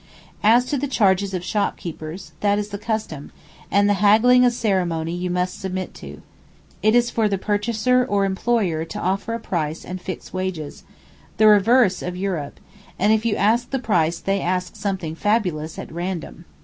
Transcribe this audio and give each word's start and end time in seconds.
As 0.41 0.65
to 0.65 0.79
the 0.79 0.87
charges 0.87 1.31
of 1.35 1.43
shopkeepers, 1.43 2.31
that 2.39 2.57
is 2.57 2.69
the 2.69 2.79
custom, 2.79 3.31
and 3.69 3.87
the 3.87 3.93
haggling 4.01 4.43
a 4.43 4.49
ceremony 4.49 5.13
you 5.13 5.29
must 5.29 5.61
submit 5.61 5.93
to. 6.01 6.23
It 6.81 6.95
is 6.95 7.11
for 7.11 7.29
the 7.29 7.37
purchaser 7.37 8.03
or 8.03 8.25
employer 8.25 8.83
to 8.83 8.99
offer 8.99 9.35
a 9.35 9.39
price 9.39 9.85
and 9.85 10.01
fix 10.01 10.33
wages—the 10.33 11.47
reverse 11.47 12.01
of 12.01 12.17
Europe—and 12.17 13.13
if 13.13 13.25
you 13.27 13.35
ask 13.35 13.69
the 13.69 13.77
price 13.77 14.17
they 14.17 14.41
ask 14.41 14.75
something 14.75 15.13
fabulous 15.13 15.77
at 15.77 15.91
random. 15.91 16.45